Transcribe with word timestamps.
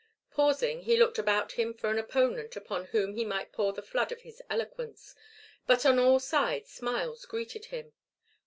Pausing, 0.31 0.81
he 0.81 0.97
looked 0.97 1.19
about 1.19 1.51
for 1.51 1.91
an 1.91 1.99
opponent 1.99 2.55
upon 2.55 2.85
whom 2.85 3.13
he 3.13 3.23
might 3.23 3.51
pour 3.51 3.71
the 3.71 3.83
flood 3.83 4.11
of 4.11 4.21
his 4.21 4.41
eloquence, 4.49 5.13
but 5.67 5.85
on 5.85 5.99
all 5.99 6.19
sides 6.19 6.71
smiles 6.71 7.25
greeted 7.27 7.65
him. 7.65 7.93